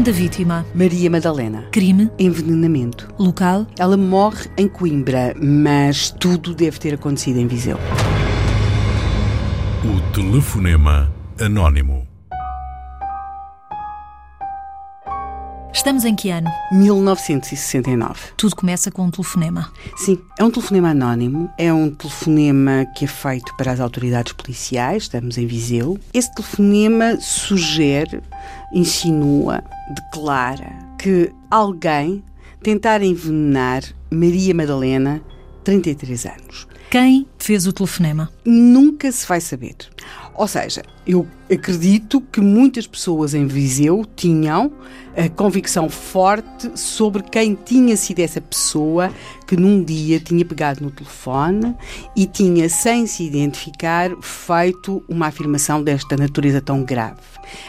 Nome 0.00 0.12
da 0.12 0.18
vítima: 0.18 0.66
Maria 0.74 1.10
Madalena. 1.10 1.66
Crime: 1.70 2.10
Envenenamento. 2.18 3.06
Local: 3.18 3.66
Ela 3.78 3.98
morre 3.98 4.48
em 4.56 4.66
Coimbra, 4.66 5.34
mas 5.38 6.10
tudo 6.10 6.54
deve 6.54 6.78
ter 6.78 6.94
acontecido 6.94 7.38
em 7.38 7.46
Viseu. 7.46 7.76
O 9.84 10.12
telefonema 10.14 11.12
anónimo. 11.38 12.09
Estamos 15.72 16.04
em 16.04 16.14
que 16.16 16.30
ano? 16.30 16.50
1969. 16.72 18.32
Tudo 18.36 18.56
começa 18.56 18.90
com 18.90 19.02
um 19.02 19.10
telefonema. 19.10 19.72
Sim, 19.96 20.20
é 20.38 20.44
um 20.44 20.50
telefonema 20.50 20.90
anónimo, 20.90 21.48
é 21.56 21.72
um 21.72 21.90
telefonema 21.90 22.86
que 22.96 23.04
é 23.04 23.08
feito 23.08 23.56
para 23.56 23.72
as 23.72 23.80
autoridades 23.80 24.32
policiais, 24.32 25.04
estamos 25.04 25.38
em 25.38 25.46
Viseu. 25.46 25.98
Esse 26.12 26.34
telefonema 26.34 27.18
sugere, 27.20 28.20
insinua, 28.72 29.62
declara 29.94 30.70
que 30.98 31.32
alguém 31.50 32.22
tentar 32.62 33.00
envenenar 33.02 33.82
Maria 34.10 34.54
Madalena, 34.54 35.22
33 35.64 36.26
anos. 36.26 36.66
Quem 36.90 37.26
fez 37.38 37.68
o 37.68 37.72
telefonema? 37.72 38.28
Nunca 38.44 39.10
se 39.12 39.24
vai 39.24 39.40
saber. 39.40 39.76
Ou 40.34 40.48
seja, 40.48 40.82
eu 41.10 41.26
acredito 41.50 42.20
que 42.20 42.40
muitas 42.40 42.86
pessoas 42.86 43.34
em 43.34 43.44
Viseu 43.44 44.06
tinham 44.14 44.70
a 45.16 45.28
convicção 45.28 45.88
forte 45.88 46.70
sobre 46.78 47.24
quem 47.24 47.56
tinha 47.56 47.96
sido 47.96 48.20
essa 48.20 48.40
pessoa 48.40 49.10
que 49.44 49.56
num 49.56 49.82
dia 49.82 50.20
tinha 50.20 50.44
pegado 50.44 50.84
no 50.84 50.90
telefone 50.92 51.74
e 52.14 52.26
tinha, 52.26 52.68
sem 52.68 53.08
se 53.08 53.24
identificar, 53.24 54.10
feito 54.22 55.02
uma 55.08 55.26
afirmação 55.26 55.82
desta 55.82 56.16
natureza 56.16 56.60
tão 56.60 56.84
grave. 56.84 57.18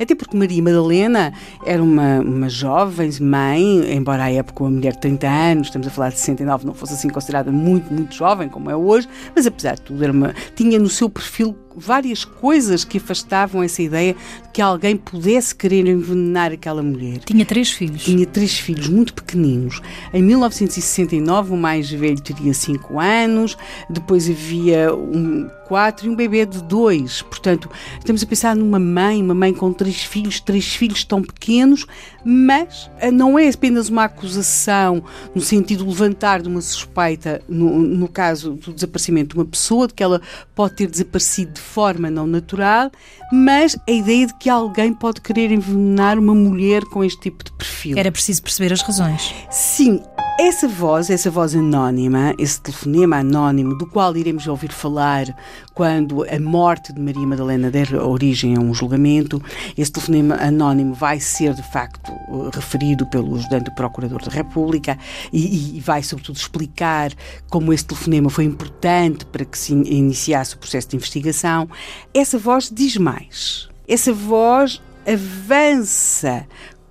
Até 0.00 0.14
porque 0.14 0.34
Maria 0.34 0.62
Madalena 0.62 1.34
era 1.66 1.82
uma, 1.82 2.20
uma 2.20 2.48
jovem 2.48 3.10
mãe, 3.20 3.94
embora 3.94 4.24
à 4.24 4.32
época 4.32 4.64
uma 4.64 4.70
mulher 4.70 4.94
de 4.94 5.00
30 5.02 5.28
anos, 5.28 5.66
estamos 5.66 5.86
a 5.86 5.90
falar 5.90 6.08
de 6.08 6.18
69, 6.18 6.64
não 6.64 6.72
fosse 6.72 6.94
assim 6.94 7.10
considerada 7.10 7.52
muito, 7.52 7.92
muito 7.92 8.14
jovem 8.14 8.48
como 8.48 8.70
é 8.70 8.76
hoje, 8.76 9.06
mas 9.34 9.46
apesar 9.46 9.74
de 9.74 9.82
tudo, 9.82 10.10
uma, 10.10 10.34
tinha 10.54 10.78
no 10.78 10.88
seu 10.88 11.10
perfil 11.10 11.54
várias 11.76 12.24
coisas 12.24 12.84
que 12.84 12.96
afastavam 12.96 13.25
essa 13.62 13.82
ideia 13.82 14.14
de 14.14 14.48
que 14.52 14.62
alguém 14.62 14.96
pudesse 14.96 15.54
querer 15.54 15.86
envenenar 15.86 16.52
aquela 16.52 16.82
mulher. 16.82 17.18
Tinha 17.18 17.44
três 17.44 17.70
filhos. 17.70 18.04
Tinha 18.04 18.26
três 18.26 18.58
filhos 18.58 18.88
muito 18.88 19.12
pequeninos. 19.12 19.80
Em 20.12 20.22
1969, 20.22 21.52
o 21.52 21.56
mais 21.56 21.90
velho 21.90 22.20
teria 22.20 22.54
cinco 22.54 22.98
anos, 22.98 23.56
depois 23.90 24.28
havia 24.28 24.94
um 24.94 25.48
quatro 25.66 26.06
e 26.06 26.10
um 26.10 26.14
bebê 26.14 26.46
de 26.46 26.62
dois. 26.62 27.22
Portanto, 27.22 27.70
estamos 27.98 28.22
a 28.22 28.26
pensar 28.26 28.56
numa 28.56 28.78
mãe, 28.78 29.22
uma 29.22 29.34
mãe 29.34 29.52
com 29.52 29.72
três 29.72 30.02
filhos, 30.02 30.40
três 30.40 30.74
filhos 30.74 31.04
tão 31.04 31.22
pequenos, 31.22 31.86
mas 32.24 32.90
eh, 32.98 33.10
não 33.10 33.38
é 33.38 33.48
apenas 33.48 33.88
uma 33.88 34.04
acusação 34.04 35.02
no 35.34 35.40
sentido 35.40 35.84
de 35.84 35.90
levantar 35.90 36.42
de 36.42 36.48
uma 36.48 36.60
suspeita, 36.60 37.40
no, 37.48 37.78
no 37.78 38.08
caso 38.08 38.52
do 38.52 38.72
desaparecimento 38.72 39.34
de 39.34 39.40
uma 39.40 39.46
pessoa, 39.46 39.86
de 39.86 39.94
que 39.94 40.02
ela 40.02 40.20
pode 40.54 40.74
ter 40.74 40.88
desaparecido 40.88 41.52
de 41.52 41.60
forma 41.60 42.10
não 42.10 42.26
natural, 42.26 42.90
mas 43.32 43.76
a 43.88 43.90
ideia 43.90 44.26
de 44.26 44.34
que 44.34 44.48
alguém 44.48 44.92
pode 44.92 45.20
querer 45.20 45.50
envenenar 45.50 46.18
uma 46.18 46.34
mulher 46.34 46.84
com 46.84 47.02
este 47.04 47.20
tipo 47.20 47.44
de 47.44 47.52
perfil. 47.52 47.98
Era 47.98 48.12
preciso 48.12 48.42
perceber 48.42 48.72
as 48.72 48.82
razões. 48.82 49.34
Sim, 49.50 50.02
essa 50.38 50.68
voz, 50.68 51.08
essa 51.08 51.30
voz 51.30 51.54
anónima, 51.54 52.34
esse 52.38 52.60
telefonema 52.60 53.16
anónimo, 53.16 53.74
do 53.74 53.86
qual 53.86 54.14
iremos 54.14 54.46
ouvir 54.46 54.70
falar 54.70 55.24
quando 55.72 56.24
a 56.24 56.38
morte 56.38 56.92
de 56.92 57.00
Maria 57.00 57.26
Madalena 57.26 57.70
der 57.70 57.94
origem 57.94 58.54
a 58.54 58.60
um 58.60 58.74
julgamento, 58.74 59.42
esse 59.78 59.90
telefonema 59.90 60.34
anónimo 60.36 60.92
vai 60.92 61.18
ser 61.20 61.54
de 61.54 61.62
facto 61.62 62.12
referido 62.52 63.06
pelo 63.06 63.34
ajudante 63.36 63.74
procurador 63.74 64.22
da 64.22 64.30
República 64.30 64.98
e, 65.32 65.78
e 65.78 65.80
vai 65.80 66.02
sobretudo 66.02 66.36
explicar 66.36 67.12
como 67.48 67.72
esse 67.72 67.86
telefonema 67.86 68.28
foi 68.28 68.44
importante 68.44 69.24
para 69.24 69.44
que 69.44 69.56
se 69.56 69.72
iniciasse 69.72 70.54
o 70.54 70.58
processo 70.58 70.90
de 70.90 70.96
investigação. 70.96 71.66
Essa 72.12 72.38
voz 72.38 72.70
diz 72.70 72.98
mais. 72.98 73.70
Essa 73.88 74.12
voz 74.12 74.82
avança 75.06 76.46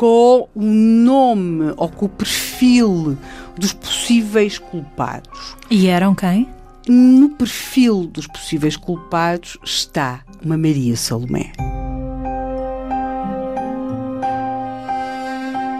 com 0.00 0.48
o 0.54 0.62
nome 0.62 1.74
ou 1.76 1.86
com 1.90 2.06
o 2.06 2.08
perfil 2.08 3.18
dos 3.60 3.74
possíveis 3.74 4.58
culpados. 4.58 5.54
E 5.70 5.86
eram 5.86 6.14
quem? 6.14 6.48
No 6.88 7.28
perfil 7.28 8.06
dos 8.06 8.26
possíveis 8.26 8.74
culpados 8.74 9.58
está 9.62 10.24
uma 10.42 10.56
Maria 10.56 10.96
Salomé. 10.96 11.52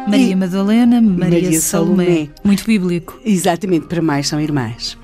Maria 0.06 0.36
Madalena, 0.36 1.00
Maria, 1.00 1.40
Maria 1.40 1.60
Salomé. 1.60 2.04
Salomé. 2.04 2.28
Muito 2.44 2.64
bíblico. 2.66 3.18
Exatamente, 3.24 3.86
para 3.86 4.02
mais 4.02 4.28
são 4.28 4.38
irmãs. 4.38 4.98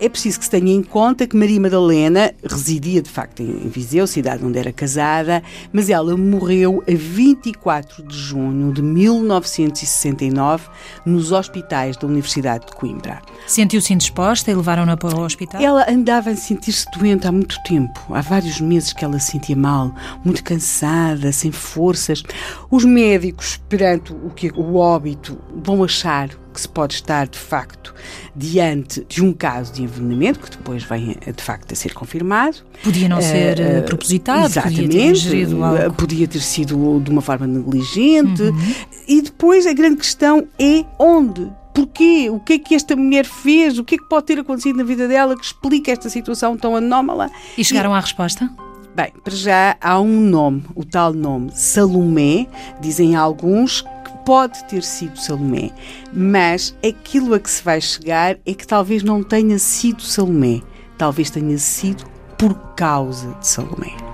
É 0.00 0.08
preciso 0.08 0.38
que 0.38 0.44
se 0.44 0.50
tenha 0.50 0.72
em 0.72 0.82
conta 0.82 1.26
que 1.26 1.36
Maria 1.36 1.60
Madalena 1.60 2.32
residia 2.42 3.02
de 3.02 3.10
facto 3.10 3.40
em 3.40 3.68
Viseu, 3.68 4.06
cidade 4.06 4.44
onde 4.44 4.58
era 4.58 4.72
casada, 4.72 5.42
mas 5.72 5.88
ela 5.90 6.16
morreu 6.16 6.82
a 6.88 6.94
24 6.94 8.06
de 8.06 8.16
junho 8.16 8.72
de 8.72 8.82
1969 8.82 10.68
nos 11.04 11.32
hospitais 11.32 11.96
da 11.96 12.06
Universidade 12.06 12.66
de 12.66 12.72
Coimbra. 12.72 13.20
Sentiu-se 13.46 13.92
indisposta 13.92 14.50
e 14.50 14.54
levaram-na 14.54 14.96
para 14.96 15.16
o 15.16 15.24
hospital? 15.24 15.60
Ela 15.60 15.86
andava 15.88 16.30
a 16.30 16.36
sentir-se 16.36 16.86
doente 16.96 17.26
há 17.26 17.32
muito 17.32 17.56
tempo. 17.62 18.00
Há 18.10 18.20
vários 18.20 18.60
meses 18.60 18.92
que 18.92 19.04
ela 19.04 19.18
se 19.18 19.32
sentia 19.32 19.56
mal, 19.56 19.94
muito 20.24 20.42
cansada, 20.44 21.32
sem 21.32 21.50
forças. 21.50 22.22
Os 22.70 22.84
médicos, 22.84 23.60
perante 23.68 24.12
o, 24.12 24.30
que, 24.30 24.50
o 24.54 24.76
óbito, 24.76 25.38
vão 25.64 25.84
achar 25.84 26.28
que 26.52 26.60
se 26.60 26.68
pode 26.68 26.94
estar, 26.94 27.26
de 27.26 27.38
facto, 27.38 27.94
diante 28.36 29.04
de 29.08 29.22
um 29.24 29.32
caso 29.32 29.72
de 29.72 29.82
envenenamento, 29.82 30.40
que 30.40 30.50
depois 30.50 30.82
vem, 30.84 31.16
de 31.34 31.42
facto, 31.42 31.72
a 31.72 31.74
ser 31.74 31.94
confirmado. 31.94 32.58
Podia 32.82 33.08
não 33.08 33.20
ser 33.20 33.58
uh, 33.58 33.82
propositado, 33.84 34.46
exatamente, 34.46 34.82
podia 34.82 35.46
ter 35.46 35.62
algo. 35.62 35.94
Podia 35.94 36.28
ter 36.28 36.40
sido 36.40 37.00
de 37.00 37.10
uma 37.10 37.22
forma 37.22 37.46
negligente. 37.46 38.42
Uhum. 38.42 38.74
E 39.08 39.22
depois 39.22 39.66
a 39.66 39.72
grande 39.72 39.96
questão 39.96 40.46
é 40.58 40.84
onde 40.98 41.50
Porquê? 41.74 42.28
O 42.30 42.38
que 42.38 42.54
é 42.54 42.58
que 42.58 42.74
esta 42.74 42.94
mulher 42.94 43.24
fez? 43.24 43.78
O 43.78 43.84
que 43.84 43.94
é 43.94 43.98
que 43.98 44.04
pode 44.04 44.26
ter 44.26 44.38
acontecido 44.38 44.76
na 44.76 44.84
vida 44.84 45.08
dela 45.08 45.34
que 45.36 45.44
explica 45.44 45.90
esta 45.90 46.08
situação 46.10 46.56
tão 46.56 46.76
anómala? 46.76 47.30
E 47.56 47.64
chegaram 47.64 47.92
e... 47.92 47.94
à 47.94 48.00
resposta? 48.00 48.50
Bem, 48.94 49.10
para 49.24 49.34
já 49.34 49.76
há 49.80 49.98
um 49.98 50.20
nome, 50.20 50.64
o 50.74 50.84
tal 50.84 51.14
nome 51.14 51.50
Salomé, 51.54 52.46
dizem 52.78 53.16
alguns 53.16 53.82
pode 54.24 54.64
ter 54.64 54.82
sido 54.82 55.18
Salomé, 55.18 55.70
mas 56.12 56.76
aquilo 56.86 57.34
a 57.34 57.40
que 57.40 57.50
se 57.50 57.62
vai 57.62 57.80
chegar 57.80 58.38
é 58.44 58.54
que 58.54 58.66
talvez 58.66 59.02
não 59.02 59.22
tenha 59.22 59.58
sido 59.58 60.02
Salomé, 60.02 60.60
talvez 60.96 61.30
tenha 61.30 61.58
sido 61.58 62.04
por 62.38 62.54
causa 62.74 63.32
de 63.34 63.46
Salomé. 63.46 64.11